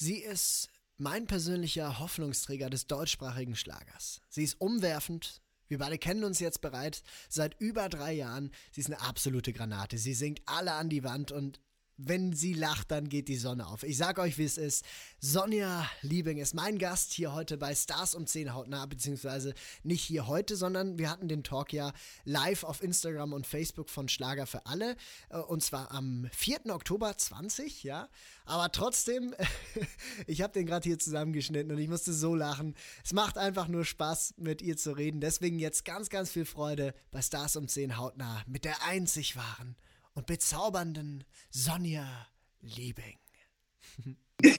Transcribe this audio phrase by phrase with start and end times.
[0.00, 4.20] Sie ist mein persönlicher Hoffnungsträger des deutschsprachigen Schlagers.
[4.28, 5.42] Sie ist umwerfend.
[5.66, 8.52] Wir beide kennen uns jetzt bereits seit über drei Jahren.
[8.70, 9.98] Sie ist eine absolute Granate.
[9.98, 11.58] Sie singt alle an die Wand und
[11.98, 13.82] wenn sie lacht, dann geht die Sonne auf.
[13.82, 14.84] Ich sag euch, wie es ist.
[15.20, 19.52] Sonja Liebing ist mein Gast hier heute bei Stars um 10 hautnah, beziehungsweise
[19.82, 21.92] nicht hier heute, sondern wir hatten den Talk ja
[22.24, 24.96] live auf Instagram und Facebook von Schlager für alle.
[25.28, 26.66] Äh, und zwar am 4.
[26.66, 28.08] Oktober 20, ja.
[28.44, 29.34] Aber trotzdem,
[30.28, 32.76] ich habe den gerade hier zusammengeschnitten und ich musste so lachen.
[33.04, 35.20] Es macht einfach nur Spaß, mit ihr zu reden.
[35.20, 39.74] Deswegen jetzt ganz, ganz viel Freude bei Stars um 10 hautnah mit der einzig wahren
[40.18, 42.04] und bezaubernden Sonja
[42.60, 43.16] Liebing.
[44.42, 44.56] Good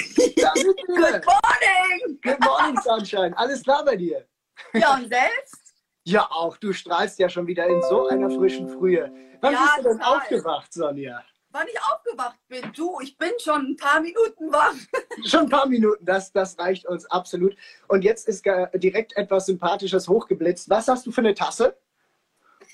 [0.87, 2.19] morning!
[2.23, 3.37] Good morning, Sunshine.
[3.37, 4.25] Alles klar bei dir?
[4.73, 5.73] Ja, und selbst?
[6.05, 6.55] Ja, auch.
[6.57, 9.11] Du strahlst ja schon wieder in so einer frischen Frühe.
[9.41, 10.17] Wann Ja, bist du denn total.
[10.17, 11.23] aufgewacht, Sonja?
[11.49, 14.75] Wann ich aufgewacht bin, du, ich bin schon ein paar Minuten wach.
[15.25, 17.57] Schon ein paar Minuten, das, das reicht uns absolut.
[17.89, 20.69] Und jetzt ist direkt etwas Sympathisches hochgeblitzt.
[20.69, 21.75] Was hast du für eine Tasse?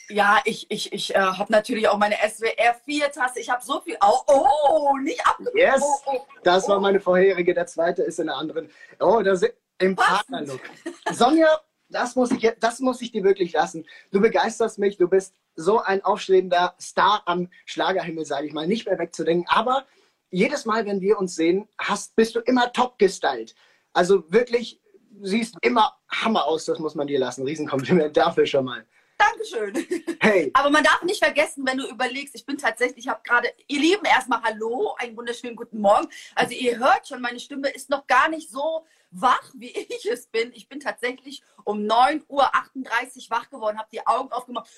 [0.10, 3.40] Ja, ich, ich, ich äh, habe natürlich auch meine SWR 4-Tasse.
[3.40, 3.98] Ich habe so viel.
[4.02, 5.58] Oh, oh nicht abgegeben.
[5.58, 6.82] Yes, Oh, oh, das war oh.
[6.82, 7.54] meine vorherige.
[7.54, 8.70] Der zweite ist in der anderen.
[9.00, 9.96] Oh, das ist im.
[9.96, 10.62] Partnerlook.
[11.12, 11.48] Sonja,
[11.90, 13.86] das muss, ich, das muss ich dir wirklich lassen.
[14.12, 14.98] Du begeisterst mich.
[14.98, 18.68] Du bist so ein aufstrebender Star am Schlagerhimmel, sage ich mal.
[18.68, 19.48] Nicht mehr wegzudenken.
[19.48, 19.86] Aber
[20.30, 23.56] jedes Mal, wenn wir uns sehen, hast, bist du immer top gestylt.
[23.94, 24.82] Also wirklich,
[25.22, 26.66] siehst immer Hammer aus.
[26.66, 27.46] Das muss man dir lassen.
[27.46, 28.86] Riesenkompliment dafür schon mal.
[29.18, 29.88] Dankeschön.
[30.20, 33.50] Hey, Aber man darf nicht vergessen, wenn du überlegst, ich bin tatsächlich, ich habe gerade,
[33.68, 36.08] ihr Lieben, erstmal Hallo, einen wunderschönen guten Morgen.
[36.36, 40.28] Also ihr hört schon, meine Stimme ist noch gar nicht so wach, wie ich es
[40.28, 40.52] bin.
[40.54, 42.50] Ich bin tatsächlich um 9.38 Uhr
[43.30, 44.70] wach geworden, habe die Augen aufgemacht.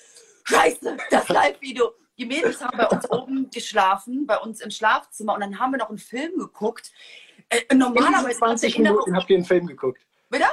[0.44, 1.94] Scheiße, das Live-Video.
[2.18, 5.78] Die Mädels haben bei uns oben geschlafen, bei uns im Schlafzimmer und dann haben wir
[5.80, 6.92] noch einen Film geguckt.
[7.50, 10.02] Äh, normalerweise diesen 20 in der- Minuten habt ihr einen Film geguckt.
[10.30, 10.46] Bitte?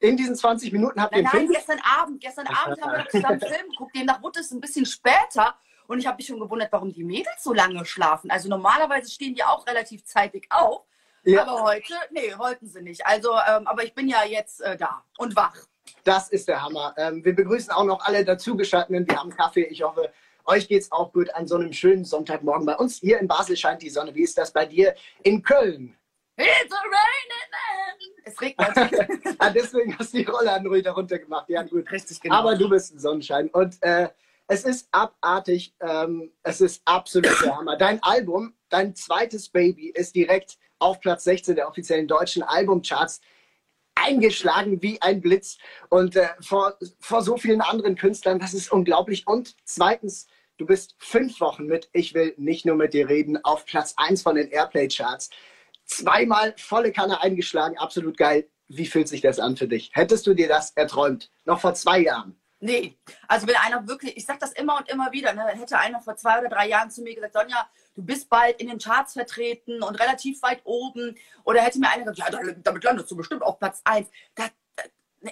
[0.00, 2.20] In diesen 20 Minuten habt ihr Nein, nein, Film gestern Abend.
[2.20, 3.94] Gestern Abend haben wir noch zusammen Film geguckt.
[3.94, 5.54] Demnach wurde es ein bisschen später.
[5.86, 8.30] Und ich habe mich schon gewundert, warum die Mädels so lange schlafen.
[8.30, 10.84] Also normalerweise stehen die auch relativ zeitig auf.
[11.24, 11.42] Ja.
[11.42, 13.04] Aber heute, nee, wollten sie nicht.
[13.04, 15.54] Also, ähm, aber ich bin ja jetzt äh, da und wach.
[16.04, 16.94] Das ist der Hammer.
[16.96, 19.06] Ähm, wir begrüßen auch noch alle dazugeschalteten.
[19.06, 19.64] Wir haben Kaffee.
[19.64, 20.10] Ich hoffe,
[20.46, 22.64] euch geht's auch gut an so einem schönen Sonntagmorgen.
[22.64, 24.14] Bei uns hier in Basel scheint die Sonne.
[24.14, 25.94] Wie ist das bei dir in Köln?
[26.40, 28.24] It's a raining man.
[28.24, 29.36] Es regnet.
[29.38, 31.46] ah, deswegen hast du die Rolle an ruhig darunter gemacht.
[31.48, 31.90] Ja, gut.
[31.90, 32.36] Richtig, genau.
[32.36, 33.48] Aber du bist ein Sonnenschein.
[33.50, 34.08] Und äh,
[34.46, 35.74] es ist abartig.
[35.80, 37.76] Ähm, es ist absolut der Hammer.
[37.76, 43.20] Dein Album, dein zweites Baby, ist direkt auf Platz 16 der offiziellen deutschen Albumcharts
[43.94, 45.58] eingeschlagen wie ein Blitz
[45.90, 49.26] und äh, vor, vor so vielen anderen Künstlern, das ist unglaublich.
[49.26, 53.66] Und zweitens, du bist fünf Wochen mit Ich will nicht nur mit dir reden auf
[53.66, 55.30] Platz 1 von den Airplay-Charts.
[55.90, 58.48] Zweimal volle Kanne eingeschlagen, absolut geil.
[58.68, 59.90] Wie fühlt sich das an für dich?
[59.92, 61.30] Hättest du dir das erträumt?
[61.44, 62.40] Noch vor zwei Jahren?
[62.62, 66.00] Nee, also wenn einer wirklich, ich sag das immer und immer wieder, ne, hätte einer
[66.00, 69.14] vor zwei oder drei Jahren zu mir gesagt, Sonja, du bist bald in den Charts
[69.14, 71.16] vertreten und relativ weit oben.
[71.44, 74.08] Oder hätte mir einer gesagt, ja, damit- landest du bestimmt auf Platz 1.
[74.34, 74.54] Das, das-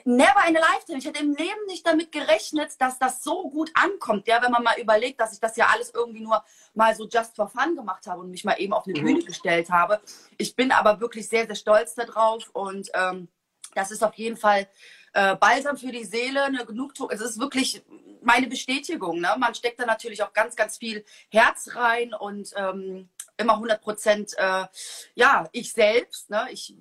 [0.04, 0.98] never in a lifetime.
[0.98, 4.26] Ich hätte im Leben nicht damit gerechnet, dass das so gut ankommt.
[4.26, 6.44] Ja, wenn man mal überlegt, dass ich das ja alles irgendwie nur
[6.74, 9.04] mal so just for fun gemacht habe und mich mal eben auf eine Mhm.
[9.04, 10.00] Bühne gestellt habe.
[10.36, 13.28] Ich bin aber wirklich sehr, sehr stolz darauf und ähm,
[13.74, 14.68] das ist auf jeden Fall
[15.14, 17.10] äh, Balsam für die Seele, eine Genugtuung.
[17.10, 17.82] Es ist wirklich
[18.22, 19.20] meine Bestätigung.
[19.20, 19.34] Ne?
[19.38, 24.34] Man steckt da natürlich auch ganz, ganz viel Herz rein und ähm, immer 100 Prozent,
[24.36, 24.66] äh,
[25.14, 26.28] ja, ich selbst.
[26.30, 26.48] Ne?
[26.50, 26.74] Ich,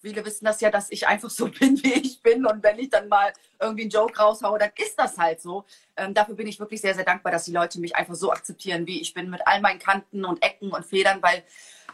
[0.00, 2.46] viele wissen das ja, dass ich einfach so bin, wie ich bin.
[2.46, 5.64] Und wenn ich dann mal irgendwie einen Joke raushaue, dann ist das halt so.
[5.96, 8.86] Ähm, dafür bin ich wirklich sehr, sehr dankbar, dass die Leute mich einfach so akzeptieren,
[8.86, 11.44] wie ich bin, mit all meinen Kanten und Ecken und Federn, weil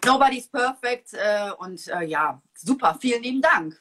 [0.04, 1.14] nobody's perfect.
[1.14, 3.80] Äh, und äh, ja, super, vielen lieben Dank.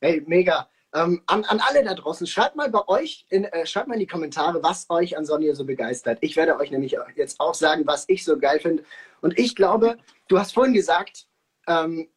[0.00, 0.68] Hey, mega.
[0.94, 4.00] Ähm, an, an alle da draußen, schreibt mal bei euch, in, äh, schreibt mal in
[4.00, 6.18] die Kommentare, was euch an Sonja so begeistert.
[6.22, 8.84] Ich werde euch nämlich jetzt auch sagen, was ich so geil finde.
[9.20, 9.98] Und ich glaube,
[10.28, 11.26] du hast vorhin gesagt,
[11.66, 12.08] ähm,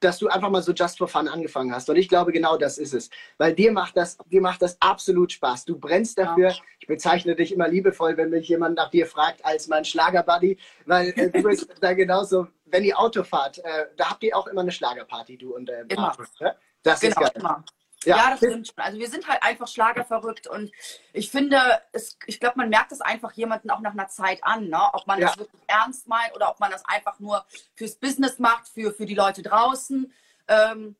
[0.00, 1.88] dass du einfach mal so just for fun angefangen hast.
[1.90, 3.10] Und ich glaube, genau das ist es.
[3.38, 5.64] Weil dir macht das, dir macht das absolut Spaß.
[5.64, 6.54] Du brennst dafür.
[6.78, 10.58] Ich bezeichne dich immer liebevoll, wenn mich jemand nach dir fragt, als mein Schlagerbuddy.
[10.86, 14.46] Weil äh, du bist da genauso, wenn ihr Auto fahrt, äh, da habt ihr auch
[14.46, 16.16] immer eine Schlagerparty, du und äh, Immer.
[16.40, 16.56] Ne?
[16.82, 17.42] Das Genau, ist geil.
[17.42, 17.64] immer.
[18.04, 18.78] Ja, Ja, das stimmt schon.
[18.78, 20.72] Also wir sind halt einfach schlagerverrückt und
[21.12, 21.58] ich finde,
[21.92, 24.80] es, ich glaube, man merkt es einfach jemanden auch nach einer Zeit an, ne?
[24.94, 25.26] ob man Ja.
[25.28, 27.44] das wirklich ernst meint oder ob man das einfach nur
[27.74, 30.12] fürs Business macht, für, für die Leute draußen.
[30.48, 30.96] Ähm,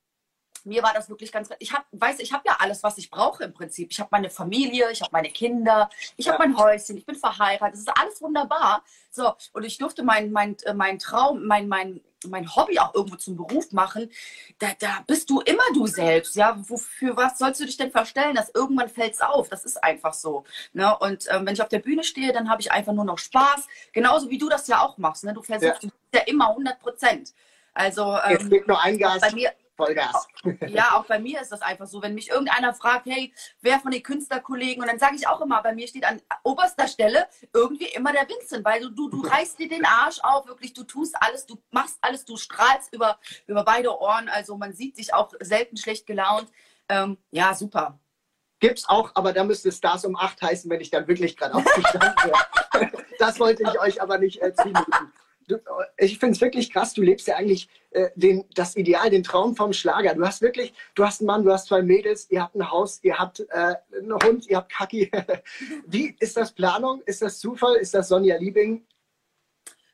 [0.67, 3.45] mir war das wirklich ganz, ich habe, weiß, ich habe ja alles, was ich brauche
[3.45, 3.89] im Prinzip.
[3.91, 7.75] Ich habe meine Familie, ich habe meine Kinder, ich habe mein Häuschen, ich bin verheiratet,
[7.75, 8.83] das ist alles wunderbar.
[9.11, 13.17] So, und ich durfte mein, mein, äh, mein Traum, mein, mein, mein Hobby auch irgendwo
[13.17, 14.11] zum Beruf machen.
[14.59, 16.57] Da, da bist du immer du selbst, ja.
[16.69, 18.35] Wofür was sollst du dich denn verstellen?
[18.35, 19.49] dass irgendwann fällt es auf.
[19.49, 20.45] Das ist einfach so.
[20.73, 20.97] Ne?
[20.99, 23.67] Und ähm, wenn ich auf der Bühne stehe, dann habe ich einfach nur noch Spaß.
[23.93, 25.25] Genauso wie du das ja auch machst.
[25.25, 25.35] Ne?
[25.35, 27.35] Du versuchst ja, ja immer 100 Prozent.
[27.73, 29.21] Also ähm, es nur ein Gas.
[29.21, 30.29] Bei mir, Vollgas.
[30.69, 32.03] Ja, auch bei mir ist das einfach so.
[32.03, 35.63] Wenn mich irgendeiner fragt, hey, wer von den Künstlerkollegen, und dann sage ich auch immer,
[35.63, 39.59] bei mir steht an oberster Stelle irgendwie immer der Vincent, weil du, du, du reißt
[39.59, 43.65] dir den Arsch auf, wirklich, du tust alles, du machst alles, du strahlst über, über
[43.65, 44.29] beide Ohren.
[44.29, 46.51] Also man sieht dich auch selten schlecht gelaunt.
[46.89, 47.99] Ähm, ja, super.
[48.59, 52.15] Gibt's auch, aber da müsste Stars um 8 heißen, wenn ich dann wirklich gerade aufgestanden
[52.25, 52.91] wäre.
[53.19, 55.13] das wollte ich euch aber nicht äh, zumuten
[55.51, 55.59] du,
[55.97, 59.57] ich finde es wirklich krass, du lebst ja eigentlich äh, den, das Ideal, den Traum
[59.57, 60.15] vom Schlager.
[60.15, 63.01] Du hast wirklich, du hast einen Mann, du hast zwei Mädels, ihr habt ein Haus,
[63.03, 65.11] ihr habt äh, einen Hund, ihr habt Kaki.
[65.87, 67.03] Wie ist das Planung?
[67.07, 67.77] Ist das Zufall?
[67.77, 68.87] Ist das Sonja Liebing?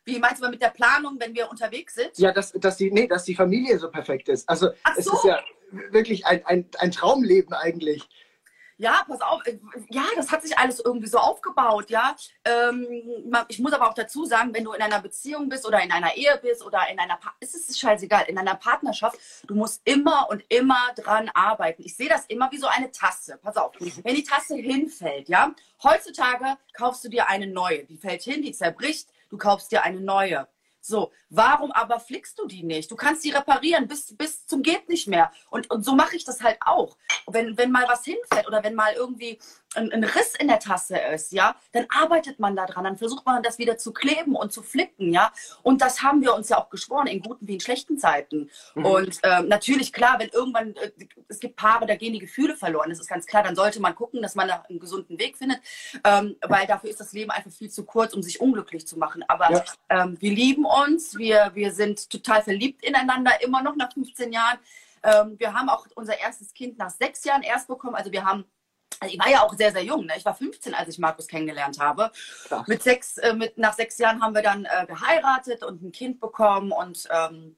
[0.05, 2.17] Wie meinst du mit der Planung, wenn wir unterwegs sind?
[2.17, 4.49] Ja, dass, dass, die, nee, dass die Familie so perfekt ist.
[4.49, 4.75] Also so.
[4.97, 5.43] es ist ja
[5.91, 8.09] wirklich ein, ein, ein Traumleben eigentlich
[8.79, 9.59] ja, pass auf, äh,
[9.89, 12.15] ja, das hat sich alles irgendwie so aufgebaut, ja.
[12.45, 12.87] Ähm,
[13.49, 16.15] ich muss aber auch dazu sagen, wenn du in einer Beziehung bist oder in einer
[16.15, 20.29] Ehe bist oder in einer, pa ist es scheißegal, in einer Partnerschaft, du musst immer
[20.31, 21.83] und immer dran arbeiten.
[21.85, 23.39] Ich sehe das immer wie so eine Tasse.
[23.43, 27.85] Pass auf, wenn die Tasse hinfällt, ja, heutzutage kaufst du dir eine neue.
[27.85, 30.49] Die fällt hin, die zerbricht, du kaufst dir eine neue.
[30.87, 32.89] So, warum aber flickst du die nicht?
[32.93, 35.33] Du kannst die reparieren bis, bis zum geht nicht mehr.
[35.51, 36.97] Und, und so mache ich das halt auch.
[37.27, 39.41] Wenn, wenn mal was hinfällt oder wenn mal irgendwie
[39.75, 43.27] ein, ein, Riss in der Tasse ist, ja, dann arbeitet man da dran, dann versucht
[43.27, 45.33] man das wieder zu kleben und zu flicken, ja.
[45.63, 48.51] Und das haben wir uns ja auch geschworen, in guten wie in schlechten Zeiten.
[48.75, 48.85] Mhm.
[48.85, 50.91] Und ähm, natürlich, klar, wenn irgendwann, äh,
[51.29, 53.95] es gibt Paare, da gehen die Gefühle verloren, das ist ganz klar, dann sollte man
[53.95, 55.61] gucken, dass man einen gesunden Weg findet,
[56.05, 59.25] ähm, weil dafür ist das Leben einfach viel zu kurz, um sich unglücklich zu machen.
[59.29, 59.65] Aber ja.
[59.89, 64.59] ähm, wir lieben uns, wir, wir sind total verliebt ineinander, immer noch nach 15 Jahren.
[65.03, 67.95] Ähm, wir haben auch unser erstes Kind nach sechs Jahren erst bekommen.
[67.95, 68.45] Also wir haben
[69.01, 70.07] also ich war ja auch sehr, sehr jung.
[70.07, 70.15] Ne?
[70.17, 72.11] Ich war 15, als ich Markus kennengelernt habe.
[72.67, 76.21] Mit sechs, äh, mit, nach sechs Jahren haben wir dann äh, geheiratet und ein Kind
[76.21, 77.57] bekommen und ähm,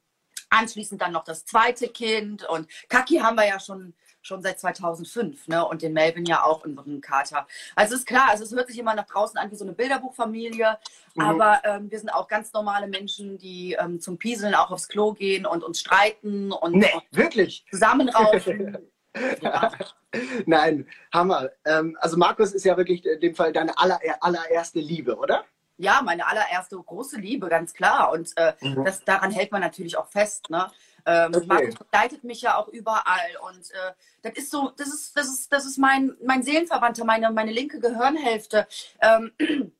[0.50, 2.48] anschließend dann noch das zweite Kind.
[2.48, 5.66] Und Kaki haben wir ja schon schon seit 2005, ne?
[5.66, 7.46] Und den Melvin ja auch, unseren Kater.
[7.74, 10.76] Also ist klar, also es hört sich immer nach draußen an wie so eine Bilderbuchfamilie,
[11.14, 11.22] mhm.
[11.22, 15.12] aber ähm, wir sind auch ganz normale Menschen, die ähm, zum Pieseln auch aufs Klo
[15.12, 18.78] gehen und uns streiten und, nee, wirklich zusammenraufen.
[19.40, 19.72] ja.
[20.46, 21.50] Nein, Hammer.
[21.64, 25.44] Ähm, also Markus ist ja wirklich in dem Fall deine aller, allererste Liebe, oder?
[25.76, 28.10] Ja, meine allererste große Liebe, ganz klar.
[28.12, 28.84] Und äh, mhm.
[28.84, 30.50] das, daran hält man natürlich auch fest.
[30.50, 30.66] Ne?
[31.06, 31.46] Ähm, okay.
[31.46, 33.92] Markus begleitet mich ja auch überall und äh,
[34.22, 37.78] das ist so, das ist, das ist, das ist mein, mein Seelenverwandter, meine, meine linke
[37.78, 38.66] Gehirnhälfte.
[39.00, 39.32] Ähm,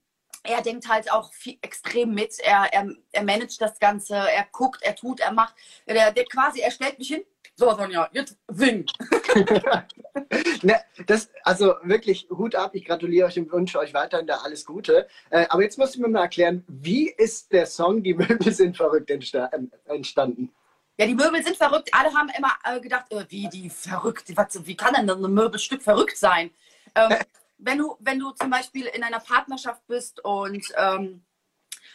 [0.45, 2.39] er denkt halt auch viel, extrem mit.
[2.41, 5.55] Er, er, er managt das Ganze, er guckt, er tut, er macht.
[5.87, 7.25] Der, der quasi, er stellt mich hin.
[7.59, 8.87] So, Sonja, jetzt sing.
[10.63, 12.71] ne, das, also wirklich Hut ab.
[12.77, 15.09] Ich gratuliere euch und wünsche euch weiterhin da alles Gute.
[15.31, 18.77] Äh, aber jetzt musst du mir mal erklären, wie ist der Song Die Möbel sind
[18.77, 20.53] verrückt entstanden?
[20.99, 21.91] Ja, die Möbel sind verrückt.
[21.91, 25.83] Alle haben immer äh, gedacht, äh, wie die verrückt, was, wie kann denn ein Möbelstück
[25.83, 26.53] verrückt sein?
[26.95, 27.17] Ähm,
[27.59, 31.25] wenn, du, wenn du zum Beispiel in einer Partnerschaft bist und ähm,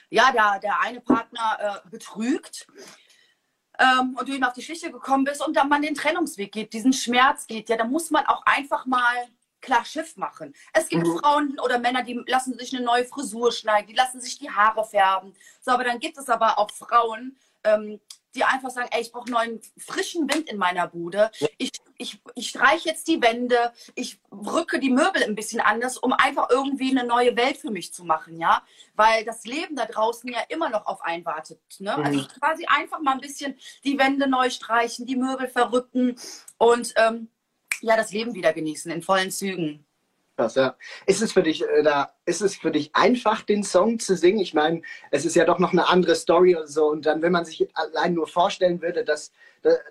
[0.10, 2.68] ja, der, der eine Partner äh, betrügt
[3.80, 6.74] ähm, und du ihm auf die Schliche gekommen bist und dann man den Trennungsweg geht,
[6.74, 9.28] diesen Schmerz geht, ja, dann muss man auch einfach mal
[9.62, 10.54] klar Schiff machen.
[10.74, 11.18] Es gibt mhm.
[11.18, 14.86] Frauen oder Männer, die lassen sich eine neue Frisur schneiden, die lassen sich die Haare
[14.86, 15.34] färben.
[15.62, 18.00] So, aber dann gibt es aber auch Frauen, ähm,
[18.36, 21.32] die einfach sagen, ey, ich brauche neuen frischen Wind in meiner Bude.
[21.58, 21.72] Ich,
[22.04, 26.50] ich, ich streiche jetzt die Wände, ich rücke die Möbel ein bisschen anders, um einfach
[26.50, 28.62] irgendwie eine neue Welt für mich zu machen, ja.
[28.96, 31.62] Weil das Leben da draußen ja immer noch auf einen wartet.
[31.80, 31.96] Ne?
[31.98, 32.04] Mhm.
[32.04, 36.16] Also quasi einfach mal ein bisschen die Wände neu streichen, die Möbel verrücken
[36.58, 37.30] und ähm,
[37.82, 39.86] ja, das Leben wieder genießen in vollen Zügen.
[40.36, 40.76] Krass, ja.
[41.06, 44.40] Ist es für dich äh, da, ist es für dich einfach, den Song zu singen?
[44.40, 46.88] Ich meine, es ist ja doch noch eine andere Story und so.
[46.88, 49.32] Und dann, wenn man sich allein nur vorstellen würde, dass,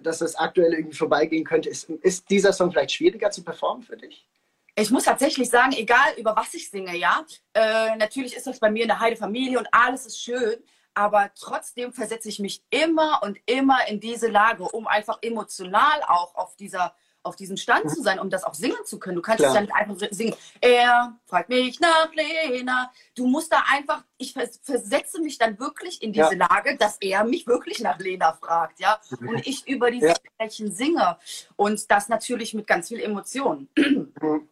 [0.03, 3.97] dass das aktuell irgendwie vorbeigehen könnte, ist, ist dieser Song vielleicht schwieriger zu performen für
[3.97, 4.27] dich?
[4.75, 8.71] Ich muss tatsächlich sagen, egal über was ich singe, ja, äh, natürlich ist das bei
[8.71, 10.57] mir eine heile Familie und alles ist schön,
[10.95, 16.35] aber trotzdem versetze ich mich immer und immer in diese Lage, um einfach emotional auch
[16.35, 19.17] auf dieser auf diesem Stand zu sein, um das auch singen zu können.
[19.17, 20.35] Du kannst es ja nicht einfach singen.
[20.61, 22.91] Er fragt mich nach Lena.
[23.15, 26.49] Du musst da einfach, ich versetze mich dann wirklich in diese ja.
[26.49, 29.01] Lage, dass er mich wirklich nach Lena fragt, ja.
[29.21, 30.15] Und ich über diese ja.
[30.15, 31.17] Sprechen singe.
[31.57, 33.69] Und das natürlich mit ganz viel Emotion.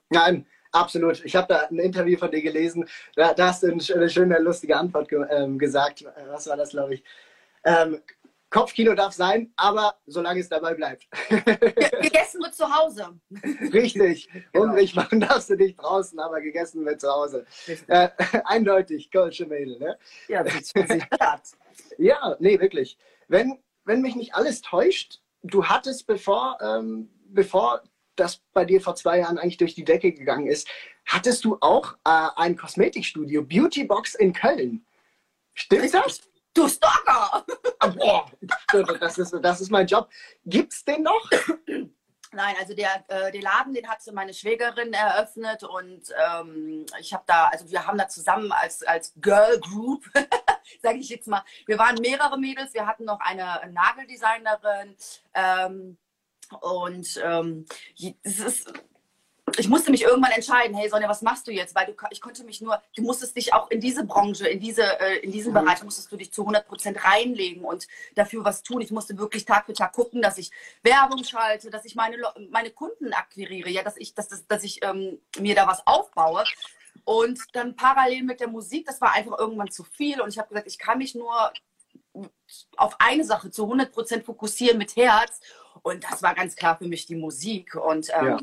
[0.08, 1.24] Nein, Absolut.
[1.24, 2.88] Ich habe da ein Interview von dir gelesen.
[3.16, 6.04] Da, da hast du eine schöne, lustige Antwort ge ähm, gesagt.
[6.28, 7.04] Was war das, glaube ich?
[7.64, 8.00] Ähm,
[8.50, 11.06] Kopfkino darf sein, aber solange es dabei bleibt.
[11.28, 13.20] gegessen wird zu Hause.
[13.72, 14.28] Richtig.
[14.52, 14.66] Genau.
[14.66, 17.46] Hungrig machen darfst du nicht draußen, aber gegessen wird zu Hause.
[17.86, 18.08] Äh,
[18.44, 19.78] eindeutig, Kölsche Mädel.
[19.78, 19.96] Ne?
[20.28, 20.44] Ja,
[21.98, 22.98] ja, nee, wirklich.
[23.28, 27.82] Wenn, wenn mich nicht alles täuscht, du hattest, bevor, ähm, bevor
[28.16, 30.68] das bei dir vor zwei Jahren eigentlich durch die Decke gegangen ist,
[31.06, 34.84] hattest du auch äh, ein Kosmetikstudio, Beautybox in Köln.
[35.54, 36.29] Stimmt das?
[36.52, 37.44] Du Stalker!
[37.78, 38.26] Ah, boah,
[38.98, 40.08] das ist, das ist mein Job.
[40.44, 41.30] Gibt's den noch?
[42.32, 47.24] Nein, also der, äh, den Laden, den hat meine Schwägerin eröffnet und ähm, ich habe
[47.26, 50.04] da, also wir haben da zusammen als, als Girl Group,
[50.82, 54.96] sage ich jetzt mal, wir waren mehrere Mädels, wir hatten noch eine Nageldesignerin
[55.34, 55.98] ähm,
[56.60, 57.66] und ähm,
[58.22, 58.72] es ist
[59.58, 61.74] ich musste mich irgendwann entscheiden, hey Sonja, was machst du jetzt?
[61.74, 65.00] Weil du, ich konnte mich nur, du musstest dich auch in diese Branche, in, diese,
[65.00, 65.64] äh, in diesen mhm.
[65.64, 68.80] Bereich, musstest du dich zu 100 Prozent reinlegen und dafür was tun.
[68.80, 70.50] Ich musste wirklich Tag für Tag gucken, dass ich
[70.82, 72.16] Werbung schalte, dass ich meine,
[72.50, 76.44] meine Kunden akquiriere, ja, dass ich, dass, dass, dass ich ähm, mir da was aufbaue.
[77.04, 80.20] Und dann parallel mit der Musik, das war einfach irgendwann zu viel.
[80.20, 81.52] Und ich habe gesagt, ich kann mich nur
[82.76, 85.40] auf eine Sache zu 100 Prozent fokussieren mit Herz.
[85.82, 87.74] Und das war ganz klar für mich die Musik.
[87.74, 88.38] Und ähm, ja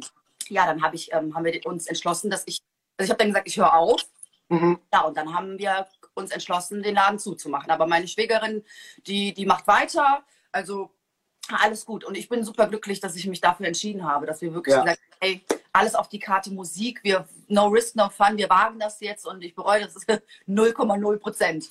[0.50, 2.62] ja, dann hab ich, ähm, haben wir uns entschlossen, dass ich,
[2.98, 4.06] also ich habe dann gesagt, ich höre auf.
[4.50, 4.80] Mhm.
[4.94, 7.70] Ja, und dann haben wir uns entschlossen, den Laden zuzumachen.
[7.70, 8.64] Aber meine Schwägerin,
[9.06, 10.24] die, die macht weiter.
[10.52, 10.92] Also
[11.52, 12.04] alles gut.
[12.04, 14.82] Und ich bin super glücklich, dass ich mich dafür entschieden habe, dass wir wirklich ja.
[14.82, 18.80] gesagt haben, hey, alles auf die Karte Musik, wir no risk, no fun, wir wagen
[18.80, 19.96] das jetzt und ich bereue das
[20.48, 21.70] 0,0 Prozent.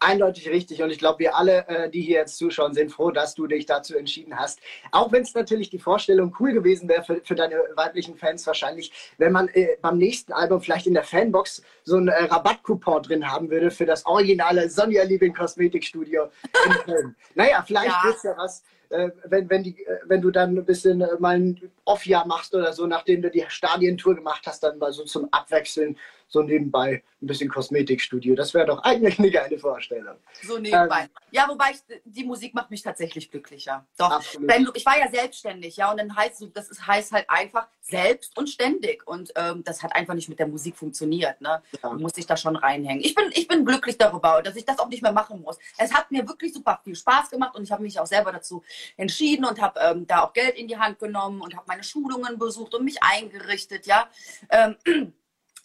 [0.00, 0.82] Eindeutig richtig.
[0.82, 3.66] Und ich glaube, wir alle, äh, die hier jetzt zuschauen, sind froh, dass du dich
[3.66, 4.58] dazu entschieden hast.
[4.90, 8.90] Auch wenn es natürlich die Vorstellung cool gewesen wäre für, für, deine weiblichen Fans wahrscheinlich,
[9.18, 13.30] wenn man äh, beim nächsten Album vielleicht in der Fanbox so einen äh, Rabattcoupon drin
[13.30, 16.30] haben würde für das originale Sonja Liebing Kosmetikstudio
[16.64, 17.16] in Köln.
[17.34, 18.10] naja, vielleicht ja.
[18.10, 18.64] ist ja was.
[18.88, 22.72] Äh, wenn, wenn, die, äh, wenn du dann ein bisschen mal ein Off-Jahr machst oder
[22.72, 27.26] so, nachdem du die Stadientour gemacht hast, dann mal so zum Abwechseln so nebenbei ein
[27.26, 28.34] bisschen Kosmetikstudio.
[28.34, 30.16] Das wäre doch eigentlich eine geile Vorstellung.
[30.42, 31.02] So nebenbei.
[31.02, 33.86] Ähm, ja, wobei ich, die Musik macht mich tatsächlich glücklicher.
[33.96, 34.22] Doch.
[34.38, 38.36] Wenn, ich war ja selbstständig, ja, und dann heißt das ist, heißt halt einfach selbst
[38.36, 39.06] und ständig.
[39.06, 41.40] Und ähm, das hat einfach nicht mit der Musik funktioniert.
[41.40, 41.62] Ne?
[41.82, 41.90] Ja.
[41.90, 43.04] Man muss sich da schon reinhängen.
[43.04, 45.58] Ich bin, ich bin glücklich darüber, dass ich das auch nicht mehr machen muss.
[45.78, 48.62] Es hat mir wirklich super viel Spaß gemacht und ich habe mich auch selber dazu
[48.96, 52.38] entschieden und habe ähm, da auch Geld in die Hand genommen und habe meine Schulungen
[52.38, 54.08] besucht und mich eingerichtet, ja.
[54.50, 54.76] Ähm,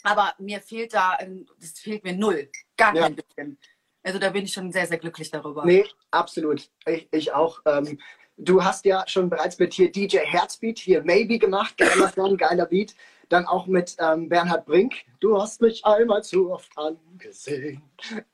[0.03, 1.17] aber mir fehlt da,
[1.59, 2.49] das fehlt mir null.
[2.77, 3.21] Gar kein ja.
[3.21, 3.57] bisschen.
[4.03, 5.65] Also da bin ich schon sehr, sehr glücklich darüber.
[5.65, 6.69] Nee, absolut.
[6.85, 7.61] Ich, ich auch.
[7.65, 7.99] Ähm,
[8.37, 12.65] du hast ja schon bereits mit hier DJ Herzbeat, hier Maybe gemacht, geiler Song, geiler
[12.65, 12.95] Beat.
[13.29, 14.93] Dann auch mit ähm, Bernhard Brink.
[15.21, 17.81] Du hast mich einmal zu oft angesehen.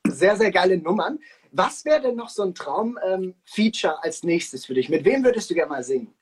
[0.07, 1.19] Sehr, sehr geile Nummern.
[1.51, 4.89] Was wäre denn noch so ein Traum-Feature ähm, als nächstes für dich?
[4.89, 6.13] Mit wem würdest du gerne mal singen?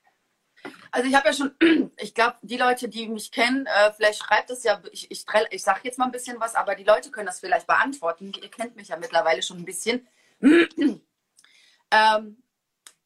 [0.90, 1.52] Also ich habe ja schon,
[1.98, 5.62] ich glaube, die Leute, die mich kennen, äh, vielleicht schreibt es ja, ich, ich, ich
[5.62, 8.32] sage jetzt mal ein bisschen was, aber die Leute können das vielleicht beantworten.
[8.40, 10.06] Ihr kennt mich ja mittlerweile schon ein bisschen.
[10.40, 11.00] ähm,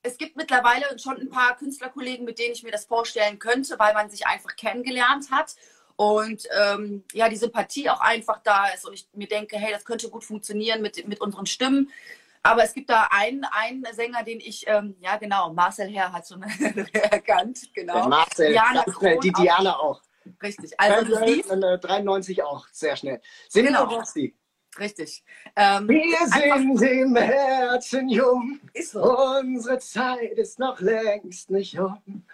[0.02, 3.94] es gibt mittlerweile schon ein paar Künstlerkollegen, mit denen ich mir das vorstellen könnte, weil
[3.94, 5.54] man sich einfach kennengelernt hat
[5.96, 9.84] und ähm, ja, die Sympathie auch einfach da ist und ich mir denke, hey, das
[9.84, 11.92] könnte gut funktionieren mit, mit unseren Stimmen.
[12.42, 16.26] Aber es gibt da einen, einen Sänger, den ich, ähm, ja genau, Marcel Herr hat
[16.26, 16.42] schon
[16.92, 18.08] erkannt, genau.
[18.08, 20.00] Marcel, Diana Kron die Diana auch.
[20.00, 20.02] auch.
[20.42, 20.78] Richtig.
[20.78, 23.20] Also äh, siehst, 93 auch, sehr schnell.
[23.48, 23.84] Sind genau.
[23.84, 24.34] Rossi.
[24.78, 25.24] Richtig.
[25.56, 28.60] Ähm, Wir sind im Herzen jung.
[28.80, 29.02] So.
[29.40, 32.24] Unsere Zeit ist noch längst nicht um.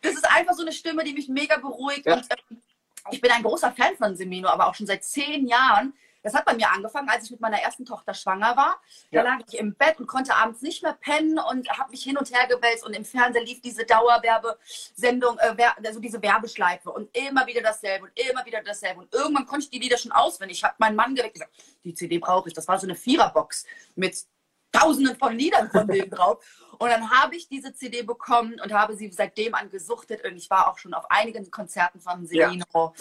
[0.00, 2.06] Das ist einfach so eine Stimme, die mich mega beruhigt.
[2.06, 2.14] Ja.
[2.14, 2.62] Und, ähm,
[3.10, 5.92] ich bin ein großer Fan von Semino, aber auch schon seit zehn Jahren.
[6.22, 8.80] Das hat bei mir angefangen, als ich mit meiner ersten Tochter schwanger war.
[9.10, 12.16] Da lag ich im Bett und konnte abends nicht mehr pennen und habe mich hin
[12.16, 17.46] und her gewälzt und im Fernsehen lief diese Dauerwerbesendung, äh, also diese Werbeschleife und immer
[17.46, 19.00] wieder dasselbe und immer wieder dasselbe.
[19.00, 20.58] Und irgendwann konnte ich die Lieder schon auswendig.
[20.58, 21.52] Ich habe meinen Mann geweckt gesagt,
[21.84, 22.54] die CD brauche ich.
[22.54, 24.24] Das war so eine Viererbox mit
[24.72, 26.44] Tausenden von Liedern von denen drauf.
[26.78, 30.24] Und dann habe ich diese CD bekommen und habe sie seitdem an gesuchtet.
[30.24, 32.64] Und ich war auch schon auf einigen Konzerten von Selino.
[32.74, 32.92] Ja.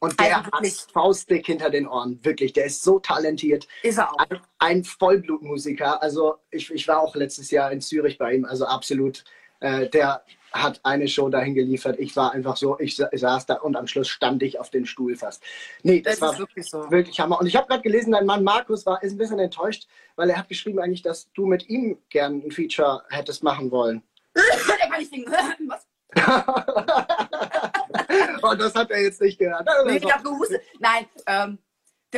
[0.00, 2.52] Und der also hat Faustdick hinter den Ohren, wirklich.
[2.52, 3.66] Der ist so talentiert.
[3.82, 4.18] Ist er auch.
[4.18, 6.02] Ein, ein Vollblutmusiker.
[6.02, 9.24] Also ich, ich war auch letztes Jahr in Zürich bei ihm, also absolut.
[9.60, 10.24] Äh, der
[10.54, 11.98] hat eine Show dahin geliefert.
[11.98, 15.16] Ich war einfach so, ich saß da und am Schluss stand ich auf den Stuhl
[15.16, 15.42] fast.
[15.82, 16.90] Nee, das, das war wirklich, so.
[16.90, 17.40] wirklich Hammer.
[17.40, 20.38] Und ich habe gerade gelesen, dein Mann Markus war ist ein bisschen enttäuscht, weil er
[20.38, 24.02] hat geschrieben eigentlich, dass du mit ihm gern ein Feature hättest machen wollen.
[24.34, 25.32] Der kann ich singen.
[25.66, 25.86] Was?
[28.42, 29.68] oh, das hat er jetzt nicht gehört.
[29.86, 30.62] Nee, ich hab gehustet.
[30.78, 31.58] Nein, ähm,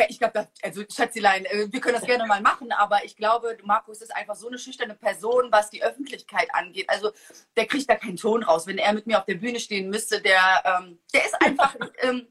[0.08, 4.02] ich glaube, also Schätzelein, äh, wir können das gerne mal machen, aber ich glaube, Markus
[4.02, 6.88] ist einfach so eine schüchterne Person, was die Öffentlichkeit angeht.
[6.88, 7.12] Also
[7.56, 8.66] der kriegt da keinen Ton raus.
[8.66, 12.26] Wenn er mit mir auf der Bühne stehen müsste, der, ähm, der ist einfach, ähm,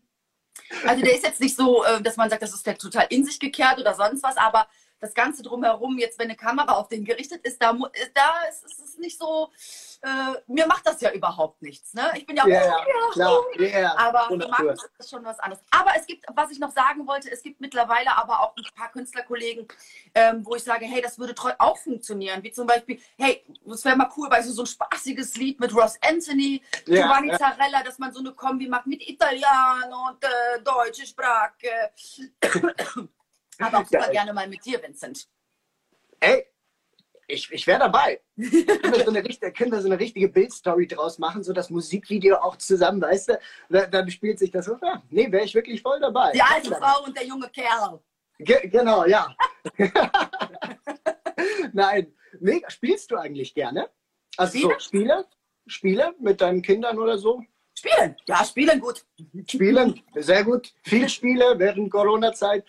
[0.85, 3.25] also der ist jetzt nicht so, äh, dass man sagt, das ist der total in
[3.25, 4.67] sich gekehrt oder sonst was, aber
[5.05, 7.74] das Ganze drumherum, jetzt wenn eine Kamera auf den gerichtet ist, da,
[8.13, 9.51] da ist, ist es nicht so,
[10.01, 11.93] äh, mir macht das ja überhaupt nichts.
[11.93, 12.12] Ne?
[12.15, 12.75] Ich bin ja, yeah,
[13.07, 15.63] oh, klar, yeah, aber Markus ist das schon was anderes.
[15.71, 18.91] Aber es gibt, was ich noch sagen wollte, es gibt mittlerweile aber auch ein paar
[18.91, 19.67] Künstlerkollegen,
[20.15, 22.41] ähm, wo ich sage, hey, das würde auch funktionieren.
[22.43, 25.74] Wie zum Beispiel, hey, es wäre mal cool, weil so, so ein spaßiges Lied mit
[25.75, 27.38] Ross Anthony, yeah, Giovanni yeah.
[27.38, 31.91] Zarella, dass man so eine Kombi macht mit Italiano und äh, deutsche Sprache.
[33.59, 35.27] Aber auch super gerne mal mit dir, Vincent.
[36.19, 36.45] Ey,
[37.27, 38.21] ich, ich wäre dabei.
[38.35, 41.69] können, wir so eine richtige, können wir so eine richtige Bildstory draus machen, so das
[41.69, 43.39] Musikvideo auch zusammen, weißt du?
[43.69, 44.77] Dann, dann spielt sich das so.
[44.81, 46.31] Ja, nee, wäre ich wirklich voll dabei.
[46.33, 48.00] Die alte Frau und der junge Kerl.
[48.38, 49.35] Ge genau, ja.
[51.74, 52.69] Nein, mega.
[52.69, 53.89] Spielst du eigentlich gerne?
[54.38, 54.74] Also Spiele?
[54.74, 55.25] So, Spiele?
[55.67, 57.41] Spiele mit deinen Kindern oder so?
[57.77, 59.05] Spielen, ja, spielen gut.
[59.50, 60.74] Spielen, sehr gut.
[60.83, 62.65] Viele Spiele während Corona-Zeit.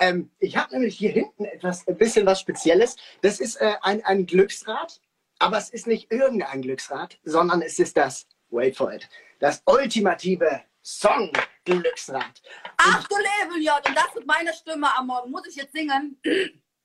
[0.00, 2.96] Ähm, ich habe nämlich hier hinten etwas, ein bisschen was Spezielles.
[3.20, 5.00] Das ist äh, ein, ein Glücksrad,
[5.38, 10.62] aber es ist nicht irgendein Glücksrad, sondern es ist das, wait for it, das ultimative
[10.82, 12.42] Song-Glücksrad.
[12.78, 15.30] Ach du Lebeljott, und das mit meiner Stimme am Morgen.
[15.30, 16.18] Muss ich jetzt singen?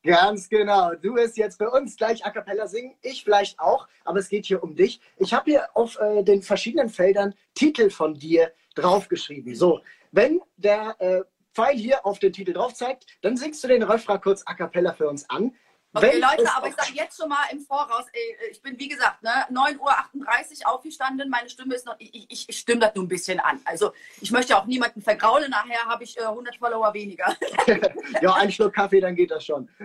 [0.04, 0.94] Ganz genau.
[0.94, 2.96] Du wirst jetzt bei uns gleich a cappella singen.
[3.02, 5.00] Ich vielleicht auch, aber es geht hier um dich.
[5.18, 9.56] Ich habe hier auf äh, den verschiedenen Feldern Titel von dir draufgeschrieben.
[9.56, 9.82] So,
[10.12, 11.22] wenn der äh,
[11.56, 14.94] Pfeil hier auf den Titel drauf zeigt, dann singst du den Refrain kurz a cappella
[14.94, 15.56] für uns an.
[15.94, 18.90] Okay, Wenn Leute, aber ich sage jetzt schon mal im Voraus, ey, ich bin wie
[18.90, 23.06] gesagt, ne, 9.38 Uhr aufgestanden, meine Stimme ist noch, ich, ich, ich stimme das nur
[23.06, 23.62] ein bisschen an.
[23.64, 27.34] Also ich möchte auch niemanden vergraulen, nachher habe ich äh, 100 Follower weniger.
[28.22, 29.70] ja, ein Schluck Kaffee, dann geht das schon.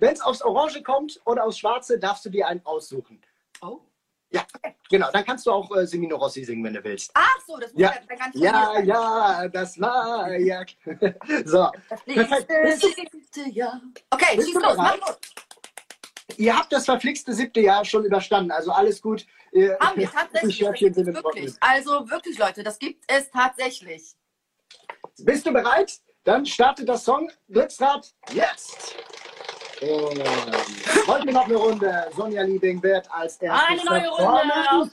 [0.00, 3.22] Wenn es aufs Orange kommt oder aufs Schwarze, darfst du dir einen aussuchen.
[3.62, 3.80] Oh.
[4.36, 4.46] Ja,
[4.90, 5.10] genau.
[5.12, 7.10] Dann kannst du auch äh, Semino Rossi singen, wenn du willst.
[7.14, 10.64] Ach so, das muss ja, ja ganz Ja, ja, das war ja.
[11.44, 11.70] so.
[11.88, 13.80] Das nächste Jahr.
[14.10, 15.18] Okay, schieß los, mach los.
[16.36, 19.26] Ihr habt das verflixte siebte Jahr schon überstanden, also alles gut.
[19.80, 20.60] Haben wir tatsächlich.
[20.60, 21.54] wirklich.
[21.60, 24.14] Also wirklich, Leute, das gibt es tatsächlich.
[25.18, 25.98] Bist du bereit?
[26.24, 28.96] Dann startet das Song Glücksrad jetzt.
[29.80, 32.10] Und heute noch eine Runde.
[32.16, 33.68] Sonja Liebing wird als erstes.
[33.68, 34.90] Eine neue Runde.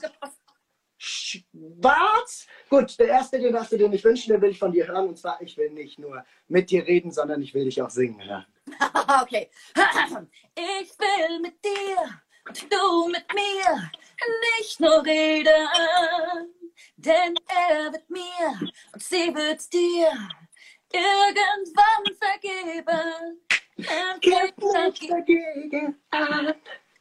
[0.97, 2.47] Schwarz.
[2.69, 5.09] Gut, der erste, den hast du dir nicht wünschen, den will ich von dir hören.
[5.09, 8.23] Und zwar, ich will nicht nur mit dir reden, sondern ich will dich auch singen
[8.23, 8.45] hören.
[9.21, 9.49] okay.
[10.55, 13.91] Ich will mit dir und du mit mir
[14.59, 15.67] nicht nur reden,
[16.95, 20.11] denn er wird mir und sie wird dir
[20.91, 23.41] irgendwann vergeben.
[23.77, 26.53] Kämpft nicht dagegen an.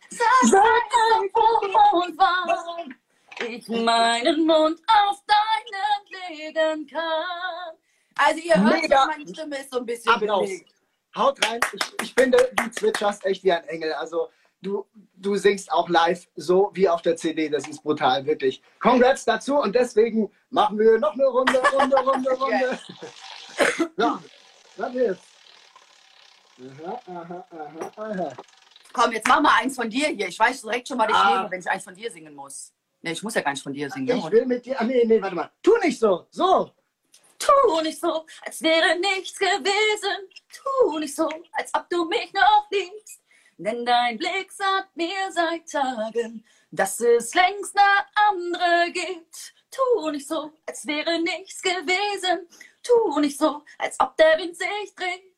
[0.09, 0.63] Sag
[1.15, 2.95] einfach und wann
[3.49, 7.77] ich meinen Mund auf deinen legen kann.
[8.17, 9.07] Also ihr hört, Mega.
[9.07, 10.47] meine Stimme ist so ein bisschen Applaus.
[10.47, 10.75] belegt.
[11.17, 11.61] Haut rein.
[11.73, 13.93] Ich, ich finde, du zwitscherst echt wie ein Engel.
[13.95, 14.29] Also
[14.63, 17.49] du, du singst auch live so wie auf der CD.
[17.49, 18.63] Das ist brutal, wirklich.
[18.81, 22.79] Congrats dazu und deswegen machen wir noch eine Runde, Runde, Runde, Runde.
[23.97, 24.19] so,
[24.77, 25.32] was ist?
[26.63, 28.33] Aha, aha, aha, aha.
[28.93, 30.29] Komm, jetzt mach mal eins von dir hier.
[30.29, 31.47] Ich weiß direkt schon mal die ah.
[31.51, 32.73] wenn ich eins von dir singen muss.
[33.01, 34.17] Nee, ich muss ja gar nicht von dir singen.
[34.17, 34.81] Ich will mit dir.
[34.81, 35.51] Ah, nee, nee, warte mal.
[35.63, 36.27] Tu nicht so.
[36.31, 36.71] So.
[37.39, 40.29] Tu nicht so, als wäre nichts gewesen.
[40.53, 43.21] Tu nicht so, als ob du mich noch liebst.
[43.57, 49.55] Denn dein Blick sagt mir seit Tagen, dass es längst eine andere gibt.
[49.73, 52.47] Tu nicht so, als wäre nichts gewesen.
[52.83, 55.32] Tu nicht so, als ob der Wind sich dreht.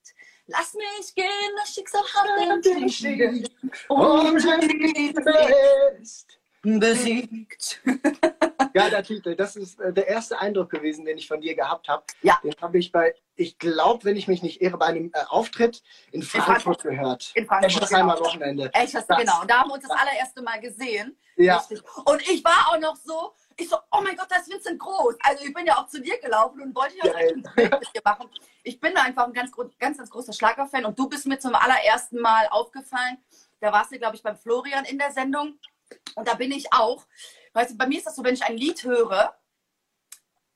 [0.47, 1.27] Lass mich gehen,
[1.57, 3.51] das Schicksal hat den Stich.
[3.89, 5.23] Und Liebe
[6.01, 7.81] ist besiegt.
[8.75, 11.89] Ja, der Titel, das ist äh, der erste Eindruck gewesen, den ich von dir gehabt
[11.89, 12.03] habe.
[12.23, 12.39] Ja.
[12.43, 15.83] Den habe ich bei, ich glaube, wenn ich mich nicht irre, bei einem äh, Auftritt
[16.11, 17.31] in Frankfurt, gehört.
[17.35, 17.73] In Frankfurt.
[17.73, 18.19] Echtes genau.
[18.19, 18.71] Wochenende.
[18.73, 19.43] Echtes, genau.
[19.43, 21.17] Und da haben wir uns das allererste Mal gesehen.
[21.37, 21.59] Ja.
[21.59, 21.83] Richtig.
[22.05, 25.17] Und ich war auch noch so, ich so, oh mein Gott, das ist Vincent Groß.
[25.21, 28.03] Also ich bin ja auch zu dir gelaufen und wollte ja ein Bild mit dir
[28.05, 28.29] machen.
[28.62, 32.21] Ich bin einfach ein ganz, ganz, ganz großer Schlagerfan und du bist mir zum allerersten
[32.21, 33.19] Mal aufgefallen.
[33.61, 35.59] Da warst du, glaube ich, beim Florian in der Sendung.
[36.14, 37.05] Und da bin ich auch
[37.55, 39.35] weißt du, bei mir ist das so, wenn ich ein Lied höre,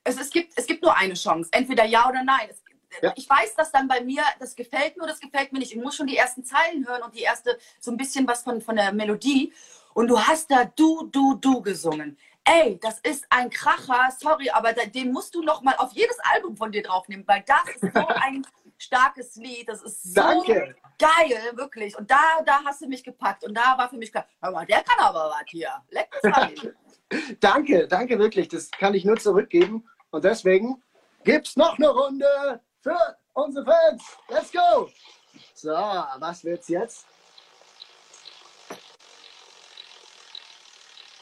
[0.03, 2.47] es, es, gibt, es gibt nur eine Chance, entweder ja oder nein.
[2.49, 2.61] Es,
[3.01, 3.13] Ja.
[3.15, 5.71] Ich weiß, dass dann bei mir, das gefällt mir oder das gefällt mir nicht.
[5.71, 8.61] Ich muss schon die ersten Zeilen hören und die erste, so ein bisschen was von,
[8.61, 9.53] von der Melodie.
[9.93, 12.17] Und du hast da du, du, du gesungen.
[12.43, 16.57] Ey, das ist ein Kracher, sorry, aber den musst du noch mal auf jedes Album
[16.57, 18.45] von dir draufnehmen, weil das ist so ein
[18.77, 20.75] starkes Lied, das ist so Danke.
[20.97, 21.97] geil, wirklich.
[21.97, 24.65] Und da, da hast du mich gepackt und da war für mich klar, hör mal,
[24.65, 25.69] der kann aber was hier.
[25.89, 26.09] Leck.
[27.39, 28.49] Danke, danke wirklich.
[28.49, 29.83] Das kann ich nur zurückgeben.
[30.11, 30.83] Und deswegen
[31.23, 34.03] gibt's noch eine Runde für unsere Fans.
[34.27, 34.89] Let's go!
[35.55, 37.07] So, was wird's jetzt?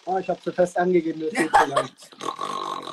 [0.10, 1.90] Oh, ich habe zu fest angegeben, das geht zu lang.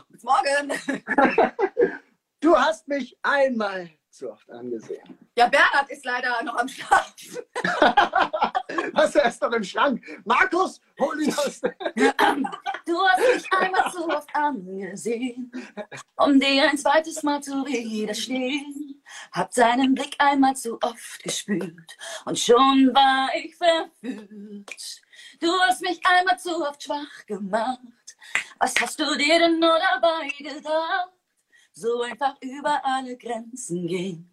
[0.09, 1.53] Bis morgen.
[2.41, 5.19] Du hast mich einmal zu oft angesehen.
[5.35, 7.15] Ja, Bernhard ist leider noch am Start.
[8.93, 10.05] Was er ist doch im Schrank?
[10.27, 11.63] Markus, hol ihn aus.
[12.85, 15.51] Du hast mich einmal zu oft angesehen,
[16.17, 19.03] um dir ein zweites Mal zu widerstehen.
[19.33, 21.97] Hab deinen Blick einmal zu oft gespürt
[22.27, 25.04] und schon war ich verführt.
[25.45, 27.79] Du hast mich einmal zu oft schwach gemacht.
[28.59, 31.11] Was hast du dir denn nur dabei gedacht?
[31.75, 34.31] So einfach über alle Grenzen gehen.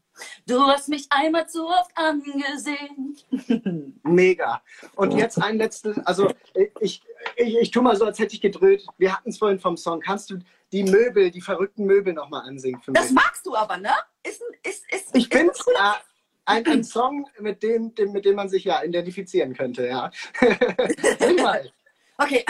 [0.47, 3.17] Du hast mich einmal zu oft angesehen.
[4.03, 4.61] Mega.
[4.95, 6.31] Und jetzt ein letztes, also
[6.79, 7.01] ich,
[7.35, 8.85] ich, ich tue mal so, als hätte ich gedröhnt.
[8.97, 9.99] Wir hatten es vorhin vom Song.
[9.99, 10.39] Kannst du
[10.71, 13.01] die Möbel, die verrückten Möbel nochmal ansingen für mich?
[13.01, 13.91] Das magst du aber, ne?
[14.23, 15.99] Ist, ein- ist, ist, Ich ist bin ein cooler-
[16.45, 20.11] ein, ein Song, mit dem, dem, mit dem man sich ja identifizieren könnte, ja.
[21.41, 21.71] Mal.
[22.17, 22.45] Okay.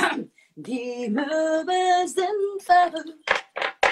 [0.55, 3.43] Die Möbel sind verrückt.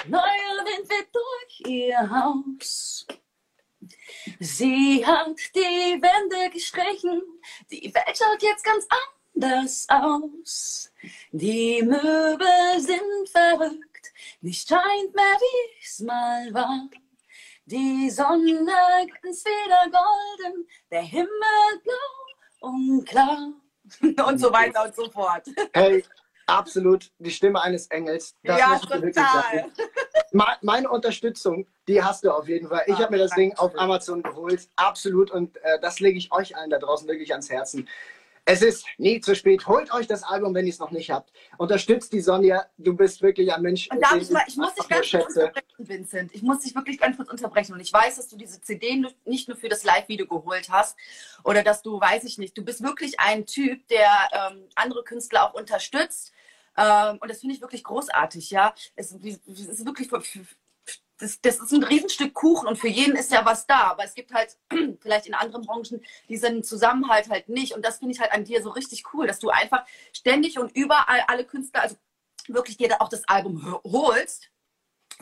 [0.08, 3.06] Neuer Wind weht durch ihr Haus.
[4.38, 7.22] Sie hat die Wände gestrichen.
[7.70, 8.86] Die Welt schaut jetzt ganz
[9.34, 10.92] anders aus.
[11.32, 14.12] Die Möbel sind verrückt.
[14.40, 16.88] Nicht scheint mehr, wie es mal war.
[17.70, 20.66] Die Sonne glänzt wieder golden.
[20.90, 21.28] Der Himmel
[21.84, 23.52] blau und klar.
[24.26, 25.46] Und so weiter und so fort.
[25.72, 26.04] Hey,
[26.46, 28.36] absolut die Stimme eines Engels.
[28.44, 29.66] Das ja, total.
[30.62, 32.82] Meine Unterstützung, die hast du auf jeden Fall.
[32.86, 33.76] Ich Ah, habe mir das Ding auf.
[33.76, 34.68] Amazon geholt.
[34.76, 35.30] Absolut.
[35.32, 37.88] Und äh, das lege ich euch allen da draußen wirklich ans Herzen.
[38.52, 39.64] Es ist nie zu spät.
[39.68, 41.32] Holt euch das Album, wenn ihr es noch nicht habt.
[41.56, 42.66] Unterstützt die Sonja.
[42.78, 43.88] Du bist wirklich ein Mensch.
[43.92, 46.34] Und darf ich, mal, ich muss dich ganz kurz unterbrechen, Vincent.
[46.34, 47.74] Ich muss dich wirklich ganz kurz unterbrechen.
[47.74, 50.96] Und ich weiß, dass du diese CD nicht nur für das Live-Video geholt hast
[51.44, 55.48] oder dass du, weiß ich nicht, du bist wirklich ein Typ, der ähm, andere Künstler
[55.48, 56.32] auch unterstützt.
[56.76, 58.74] Ähm, und das finde ich wirklich großartig, ja.
[58.96, 60.10] Es, es ist wirklich,
[61.20, 63.90] das, das ist ein Riesenstück Kuchen und für jeden ist ja was da.
[63.90, 64.56] Aber es gibt halt
[65.00, 67.74] vielleicht in anderen Branchen diesen Zusammenhalt halt nicht.
[67.74, 70.74] Und das finde ich halt an dir so richtig cool, dass du einfach ständig und
[70.74, 71.96] überall alle Künstler, also
[72.48, 74.50] wirklich dir auch das Album ho- holst,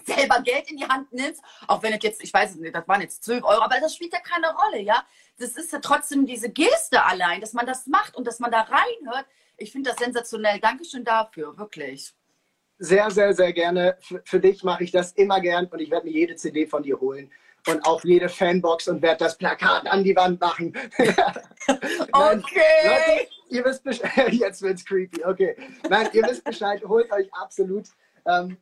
[0.06, 2.87] selber Geld in die Hand nimmst, auch wenn es jetzt, ich weiß es nicht, das
[2.87, 5.04] waren jetzt 12 Euro, aber das spielt ja keine Rolle, ja.
[5.38, 8.61] Das ist ja trotzdem diese Geste allein, dass man das macht und dass man da
[8.62, 9.26] reinhört.
[9.56, 10.61] Ich finde das sensationell.
[10.61, 12.14] Dankeschön dafür, wirklich.
[12.79, 13.97] Sehr, sehr, sehr gerne.
[14.01, 16.83] Für, für dich mache ich das immer gern und ich werde mir jede CD von
[16.83, 17.31] dir holen.
[17.67, 20.73] Und auch jede Fanbox und werde das Plakat an die Wand machen.
[22.11, 22.61] Okay.
[22.83, 24.33] Leute, ihr wisst Bescheid.
[24.33, 25.23] Jetzt wird's creepy.
[25.23, 25.55] Okay.
[25.91, 26.83] Nein, ihr wisst Bescheid.
[26.83, 27.88] Holt euch absolut.
[28.27, 28.57] Ähm,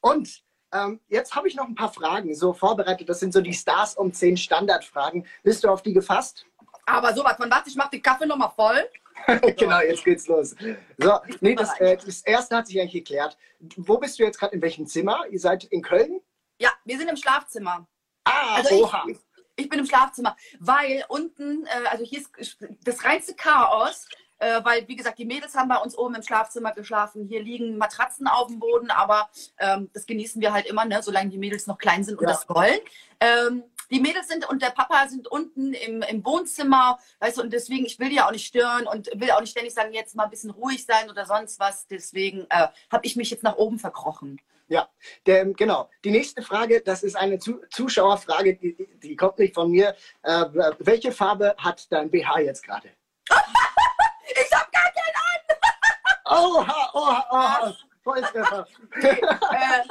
[0.00, 0.42] und
[0.72, 3.08] ähm, jetzt habe ich noch ein paar Fragen so vorbereitet.
[3.08, 5.26] Das sind so die Stars um 10 Standardfragen.
[5.42, 6.46] Bist du auf die gefasst?
[6.86, 8.88] Aber sowas von was, ich mache den Kaffee nochmal voll.
[9.56, 10.54] genau, jetzt geht's los.
[10.98, 13.36] So, nee, das, äh, das erste hat sich eigentlich geklärt.
[13.76, 14.54] Wo bist du jetzt gerade?
[14.54, 15.24] In welchem Zimmer?
[15.30, 16.20] Ihr seid in Köln?
[16.58, 17.86] Ja, wir sind im Schlafzimmer.
[18.24, 19.04] Ah, Also oha.
[19.08, 19.18] ich,
[19.56, 24.06] ich bin im Schlafzimmer, weil unten, äh, also hier ist das reinste Chaos,
[24.38, 27.26] äh, weil wie gesagt, die Mädels haben bei uns oben im Schlafzimmer geschlafen.
[27.28, 31.30] Hier liegen Matratzen auf dem Boden, aber ähm, das genießen wir halt immer, ne, solange
[31.30, 32.32] die Mädels noch klein sind und Ja.
[32.32, 32.78] das wollen.
[33.20, 37.52] Ähm, die Mädels sind und der Papa sind unten im, im Wohnzimmer, weißt du, und
[37.52, 40.14] deswegen, ich will die ja auch nicht stören und will auch nicht ständig sagen, jetzt
[40.16, 41.86] mal ein bisschen ruhig sein oder sonst was.
[41.86, 44.40] Deswegen äh, habe ich mich jetzt nach oben verkrochen.
[44.68, 44.88] Ja,
[45.26, 45.90] der, genau.
[46.04, 49.94] Die nächste Frage, das ist eine Zu Zuschauerfrage, die, die, die kommt nicht von mir.
[50.22, 50.44] Äh,
[50.78, 52.88] welche Farbe hat dein BH jetzt gerade?
[54.34, 55.12] Ich habe gar keinen
[56.24, 57.76] Oha, oha, oha.
[58.02, 58.66] Volltreffer.
[59.02, 59.82] äh,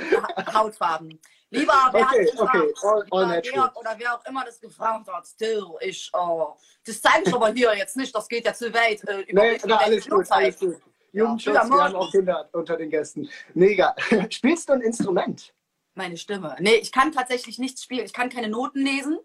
[0.00, 1.20] Ha- Hautfarben.
[1.52, 2.56] Lieber, wer Okay, hat gefragt?
[2.56, 2.72] okay,
[3.10, 3.40] all- all.
[3.42, 6.54] Georg oder wer auch immer das gefragt hat, still, ich, oh,
[6.86, 9.02] das zeige ich aber hier jetzt nicht, das geht ja zu weit.
[9.08, 10.76] Äh, über Nee, na, alles gut, alles gut.
[11.12, 13.28] Jugendschutz, Ja, wir haben auch Kinder unter den Gästen.
[13.54, 13.96] Mega.
[14.30, 15.52] Spielst du ein Instrument?
[15.94, 16.54] Meine Stimme.
[16.60, 18.04] Nee, ich kann tatsächlich nichts spielen.
[18.06, 19.18] Ich kann keine Noten lesen.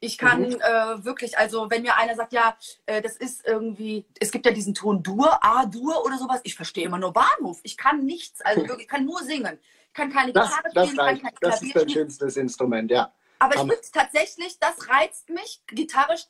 [0.00, 0.60] Ich kann mhm.
[0.60, 2.56] äh, wirklich, also wenn mir einer sagt, ja,
[2.86, 6.84] äh, das ist irgendwie, es gibt ja diesen Ton Dur, A-Dur oder sowas, ich verstehe
[6.84, 7.58] immer nur Bahnhof.
[7.64, 9.58] Ich kann nichts, also wirklich, ich kann nur singen.
[9.88, 11.22] Ich kann keine das, Gitarre das spielen, reicht.
[11.22, 13.12] kann kein Das ist dein schönstes Instrument, ja.
[13.40, 16.26] Aber ich finde tatsächlich, das reizt mich, gitarrisch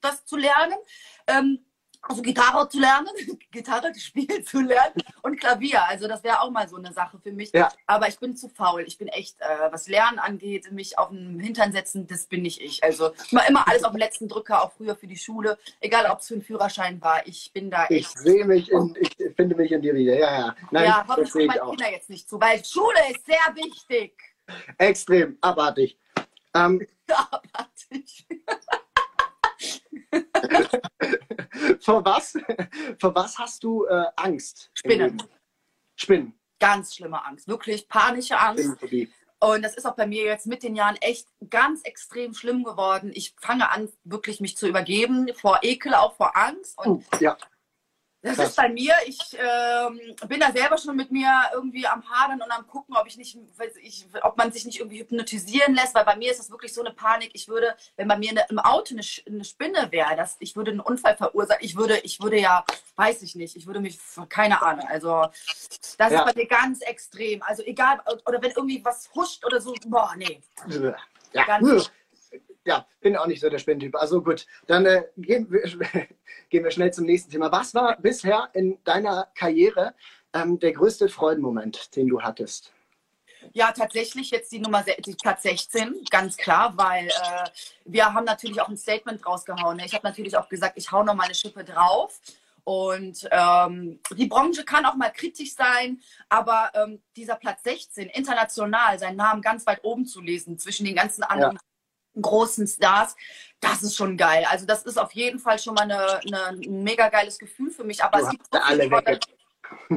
[0.00, 0.76] das zu lernen.
[1.26, 1.64] Ähm,
[2.02, 3.08] also Gitarre zu lernen,
[3.50, 5.86] Gitarre spielen zu lernen und Klavier.
[5.86, 7.52] Also das wäre auch mal so eine Sache für mich.
[7.52, 7.70] Ja.
[7.86, 8.84] Aber ich bin zu faul.
[8.86, 12.60] Ich bin echt, äh, was Lernen angeht, mich auf den Hintern setzen, das bin nicht
[12.60, 12.82] ich.
[12.82, 15.58] Also mache immer alles auf den letzten Drücker, auch früher für die Schule.
[15.80, 17.26] Egal, ob es für einen Führerschein war.
[17.26, 17.90] Ich bin da echt.
[17.90, 20.18] Ich sehe mich, in, ich finde mich in dir wieder.
[20.18, 20.56] Ja, ja.
[20.70, 24.14] Nein, ja, hoffentlich kommen meine Kinder jetzt nicht zu, weil Schule ist sehr wichtig.
[24.78, 25.98] Extrem, abartig.
[26.54, 28.26] Ähm, abartig.
[31.80, 32.36] vor, was,
[32.98, 34.70] vor was hast du äh, Angst?
[34.74, 35.22] Spinnen.
[35.96, 36.38] Spinnen.
[36.58, 37.48] Ganz schlimme Angst.
[37.48, 38.76] Wirklich panische Angst.
[39.42, 43.10] Und das ist auch bei mir jetzt mit den Jahren echt ganz extrem schlimm geworden.
[43.14, 46.76] Ich fange an, wirklich mich zu übergeben vor Ekel, auch vor Angst.
[46.78, 47.38] Und uh, ja.
[48.22, 48.48] Das Krass.
[48.50, 52.50] ist bei mir, ich ähm, bin da selber schon mit mir irgendwie am Hadern und
[52.50, 53.38] am gucken, ob ich nicht,
[53.82, 56.82] ich, ob man sich nicht irgendwie hypnotisieren lässt, weil bei mir ist das wirklich so
[56.82, 57.30] eine Panik.
[57.32, 60.70] Ich würde, wenn bei mir eine, im Auto eine, eine Spinne wäre, dass ich würde
[60.72, 61.64] einen Unfall verursachen.
[61.64, 62.62] Ich würde, ich würde ja,
[62.96, 64.86] weiß ich nicht, ich würde mich, keine Ahnung.
[64.86, 65.26] Also
[65.96, 66.18] das ja.
[66.18, 67.42] ist bei mir ganz extrem.
[67.42, 70.42] Also egal, oder wenn irgendwie was huscht oder so, boah, nee.
[71.32, 71.44] Ja.
[71.46, 71.90] Ganz,
[72.70, 73.96] ja, bin auch nicht so der Spinnentyp.
[73.96, 75.62] Also gut, dann äh, gehen, wir,
[76.50, 77.50] gehen, wir, schnell zum nächsten Thema.
[77.50, 79.94] Was war bisher in deiner Karriere
[80.32, 82.72] ähm, der größte Freudenmoment, den du hattest?
[83.52, 87.48] Ja, tatsächlich jetzt die Nummer die Platz 16, ganz klar, weil äh,
[87.86, 89.78] wir haben natürlich auch ein Statement rausgehauen.
[89.78, 89.86] Ne?
[89.86, 92.20] Ich habe natürlich auch gesagt, ich hau noch mal eine Schippe drauf.
[92.62, 98.98] Und ähm, die Branche kann auch mal kritisch sein, aber ähm, dieser Platz 16, international,
[98.98, 101.69] seinen Namen ganz weit oben zu lesen, zwischen den ganzen anderen ja
[102.20, 103.16] großen Stars,
[103.60, 104.46] das ist schon geil.
[104.50, 107.84] Also das ist auf jeden Fall schon mal eine, eine ein mega geiles Gefühl für
[107.84, 108.02] mich.
[108.02, 109.20] Aber du es gibt so alle weg.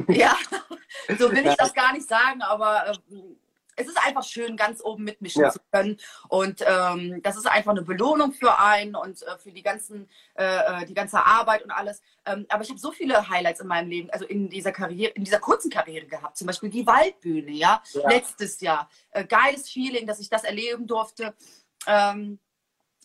[0.08, 0.36] Ja,
[1.18, 2.94] so will ich das gar nicht sagen, aber äh,
[3.76, 5.50] es ist einfach schön, ganz oben mitmischen ja.
[5.50, 5.98] zu können.
[6.28, 10.44] Und ähm, das ist einfach eine Belohnung für einen und äh, für die ganzen, äh,
[10.44, 12.02] äh die ganze Arbeit und alles.
[12.24, 15.24] Ähm, aber ich habe so viele Highlights in meinem Leben, also in dieser Karriere, in
[15.24, 16.36] dieser kurzen Karriere gehabt.
[16.36, 18.08] Zum Beispiel die Waldbühne, ja, ja.
[18.08, 18.88] letztes Jahr.
[19.10, 21.34] Äh, geiles Feeling, dass ich das erleben durfte
[21.86, 22.38] ähm,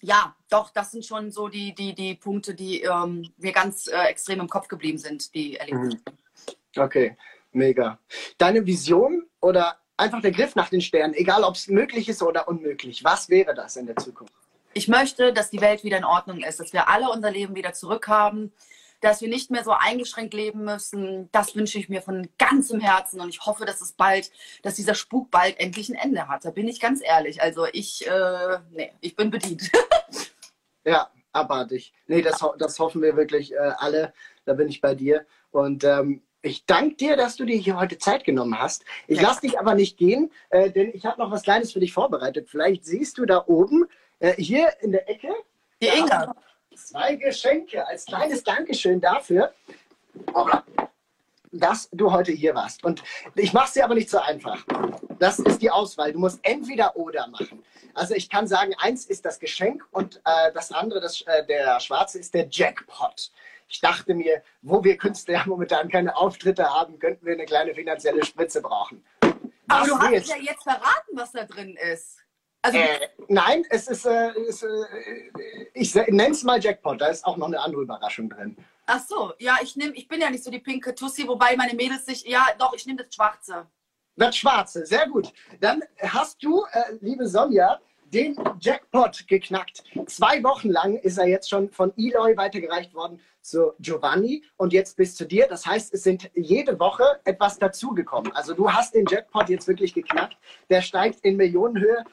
[0.01, 4.03] ja, doch, das sind schon so die, die, die Punkte, die ähm, mir ganz äh,
[4.03, 6.01] extrem im Kopf geblieben sind, die erlebt mhm.
[6.77, 7.17] Okay,
[7.51, 7.99] mega.
[8.37, 12.47] Deine Vision oder einfach der Griff nach den Sternen, egal ob es möglich ist oder
[12.47, 14.33] unmöglich, was wäre das in der Zukunft?
[14.73, 17.73] Ich möchte, dass die Welt wieder in Ordnung ist, dass wir alle unser Leben wieder
[17.73, 18.53] zurückhaben,
[19.01, 21.29] dass wir nicht mehr so eingeschränkt leben müssen.
[21.31, 24.31] Das wünsche ich mir von ganzem Herzen und ich hoffe, dass es bald,
[24.61, 26.45] dass dieser Spuk bald endlich ein Ende hat.
[26.45, 27.41] Da bin ich ganz ehrlich.
[27.41, 29.71] Also ich, äh, nee, ich bin bedient.
[30.85, 31.93] ja, abartig.
[32.07, 34.13] Nee, das, das hoffen wir wirklich äh, alle.
[34.45, 35.25] Da bin ich bei dir.
[35.51, 38.85] Und ähm, ich danke dir, dass du dir hier heute Zeit genommen hast.
[39.07, 41.93] Ich lasse dich aber nicht gehen, äh, denn ich habe noch was Kleines für dich
[41.93, 42.49] vorbereitet.
[42.49, 43.85] Vielleicht siehst du da oben,
[44.19, 45.33] äh, hier in der Ecke.
[45.81, 46.35] Die Inga
[46.87, 49.53] zwei Geschenke als kleines Dankeschön dafür,
[51.51, 52.83] dass du heute hier warst.
[52.83, 53.03] Und
[53.35, 54.63] ich mache es dir aber nicht so einfach.
[55.19, 56.13] Das ist die Auswahl.
[56.13, 57.63] Du musst entweder oder machen.
[57.93, 61.79] Also ich kann sagen, eins ist das Geschenk und äh, das andere, das, äh, der
[61.79, 63.31] schwarze, ist der Jackpot.
[63.67, 68.23] Ich dachte mir, wo wir Künstler momentan keine Auftritte haben, könnten wir eine kleine finanzielle
[68.25, 69.03] Spritze brauchen.
[69.67, 72.19] Aber was du hast ja jetzt verraten, was da drin ist.
[72.61, 74.67] Also, äh, nein, es ist, äh, ist äh,
[75.73, 78.57] ich nenne es mal Jackpot, da ist auch noch eine andere Überraschung drin.
[78.85, 81.73] Ach so, ja, ich nehme, ich bin ja nicht so die pinke Tussi, wobei meine
[81.73, 83.67] Mädels sich, ja, doch, ich nehme das Schwarze.
[84.15, 85.31] Das Schwarze, sehr gut.
[85.61, 87.79] Dann hast du, äh, liebe Sonja,
[88.11, 89.83] den Jackpot geknackt.
[90.07, 94.97] Zwei Wochen lang ist er jetzt schon von Eloy weitergereicht worden zu Giovanni und jetzt
[94.97, 95.47] bis zu dir.
[95.47, 98.31] Das heißt, es sind jede Woche etwas dazugekommen.
[98.33, 100.37] Also du hast den Jackpot jetzt wirklich geknackt.
[100.69, 102.03] Der steigt in Millionenhöhe.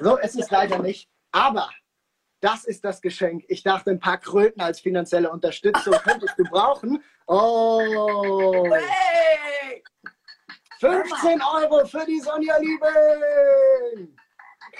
[0.00, 1.08] so ist es leider nicht.
[1.32, 1.70] Aber
[2.40, 3.44] das ist das Geschenk.
[3.48, 7.02] Ich dachte, ein paar Kröten als finanzielle Unterstützung könntest du brauchen.
[7.26, 8.66] Oh!
[8.74, 9.82] Hey!
[10.80, 14.16] 15 Euro für die Sonja Lieben!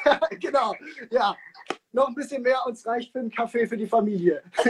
[0.40, 0.74] genau,
[1.11, 1.37] ja.
[1.92, 4.42] Noch ein bisschen mehr, uns reicht für einen Kaffee für die Familie.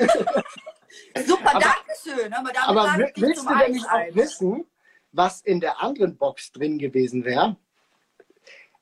[1.24, 2.32] Super, danke schön.
[2.32, 4.64] Aber, aber willst du denn nicht auch wissen,
[5.12, 7.56] was in der anderen Box drin gewesen wäre?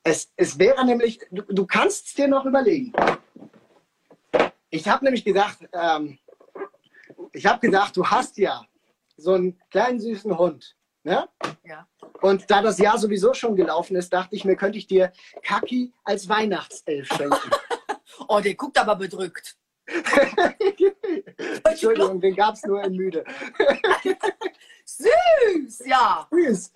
[0.03, 2.93] Es, es wäre nämlich, du, du kannst es dir noch überlegen.
[4.71, 6.19] Ich habe nämlich gedacht, ähm,
[7.33, 8.65] ich habe gedacht, du hast ja
[9.17, 10.77] so einen kleinen süßen Hund.
[11.03, 11.29] Ne?
[11.65, 11.89] Ja.
[12.21, 15.93] Und da das Jahr sowieso schon gelaufen ist, dachte ich mir, könnte ich dir Kaki
[16.05, 17.37] als Weihnachtself schenken.
[18.29, 19.57] Oh, der guckt aber bedrückt.
[21.65, 23.25] Entschuldigung, den gab es nur in müde.
[24.85, 26.29] Süß, ja.
[26.31, 26.73] Süß.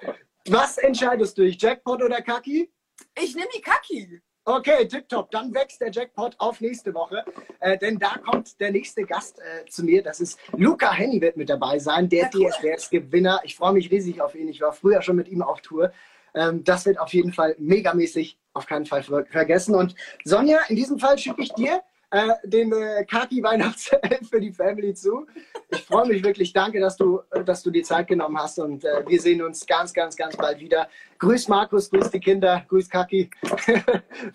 [0.49, 2.73] Was entscheidest du, Jackpot oder Kaki?
[3.21, 4.23] Ich nehme die Kaki.
[4.47, 5.31] Okay, tipptopp.
[5.31, 7.25] Dann wächst der Jackpot auf nächste Woche.
[7.61, 10.03] Äh, denn da kommt der nächste Gast äh, zu mir.
[10.03, 12.51] Das ist Luca Henny wird mit dabei sein, der ja.
[12.51, 13.41] DSDS-Gewinner.
[13.45, 14.49] Ich freue mich riesig auf ihn.
[14.49, 15.93] Ich war früher schon mit ihm auf Tour.
[16.35, 19.75] Ähm, das wird auf jeden Fall megamäßig auf keinen Fall ver vergessen.
[19.75, 21.83] Und Sonja, in diesem Fall schicke ich dir
[22.15, 25.27] äh, den äh, Kaki Weihnachtself für die Family zu.
[25.69, 26.53] Ich freue mich wirklich.
[26.53, 29.67] Danke, dass du, äh, dass du die Zeit genommen hast und äh, wir sehen uns
[29.67, 30.89] ganz, ganz, ganz bald wieder.
[31.19, 33.29] Grüß Markus, grüß die Kinder, grüß Kaki.
[33.67, 33.83] sehr,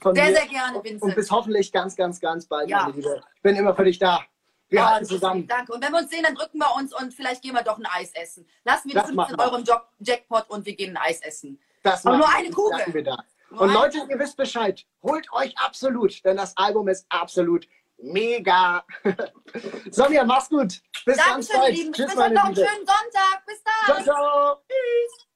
[0.04, 0.14] mir.
[0.14, 1.04] sehr gerne, Vincent.
[1.04, 2.88] Und bis hoffentlich ganz, ganz, ganz bald, ja.
[2.88, 3.22] Liebe.
[3.36, 4.20] Ich bin immer für dich da.
[4.68, 5.48] Wir halten zusammen.
[5.48, 5.72] Danke.
[5.72, 7.88] Und wenn wir uns sehen, dann drücken wir uns und vielleicht gehen wir doch ein
[7.88, 8.46] Eis essen.
[8.66, 9.64] Lassen wir das 15 Euro im
[10.00, 11.60] Jackpot und wir gehen ein Eis essen.
[11.82, 13.06] Das Aber nur eine Kugel.
[13.52, 14.86] Und Leute, ihr wisst Bescheid.
[15.02, 18.86] Holt euch absolut, denn das Album ist absolut mega.
[19.92, 20.82] Sonja, mach's gut.
[21.06, 21.76] Bis Dankeschön, ganz bald.
[21.76, 21.94] Lieben.
[21.94, 23.46] Tschüss, meine noch einen schönen Sonntag.
[23.46, 24.04] Bis dann.
[24.04, 24.58] Ciao, ciao.
[24.68, 25.28] Tschüss.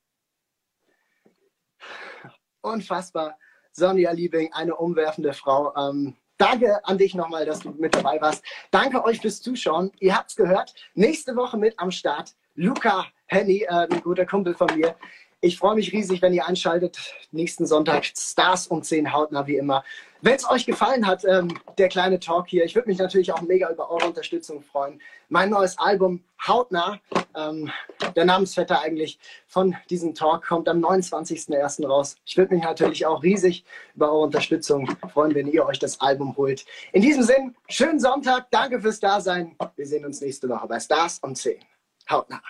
[2.62, 3.38] Unfassbar.
[3.72, 5.76] Sonja Liebing, eine umwerfende Frau.
[5.76, 8.44] Ähm, danke an dich nochmal, dass du mit dabei warst.
[8.70, 9.92] Danke euch fürs Zuschauen.
[10.00, 10.74] Ihr habt's gehört.
[10.94, 14.96] Nächste Woche mit am Start Luca Henny, äh, ein guter Kumpel von mir.
[15.44, 16.98] Ich freue mich riesig, wenn ihr einschaltet.
[17.34, 19.84] Nächsten Sonntag Stars um 10 hautnah wie immer.
[20.22, 23.42] Wenn es euch gefallen hat, ähm, der kleine Talk hier, ich würde mich natürlich auch
[23.42, 25.02] mega über eure Unterstützung freuen.
[25.28, 26.98] Mein neues Album Hautnah,
[27.36, 27.70] ähm,
[28.16, 31.86] der Namensvetter eigentlich von diesem Talk, kommt am 29.01.
[31.86, 32.16] raus.
[32.24, 36.38] Ich würde mich natürlich auch riesig über eure Unterstützung freuen, wenn ihr euch das Album
[36.38, 36.66] holt.
[36.94, 39.58] In diesem Sinn, schönen Sonntag, danke fürs Dasein.
[39.76, 41.60] Wir sehen uns nächste Woche bei Stars um 10.
[42.10, 42.42] Hautnah.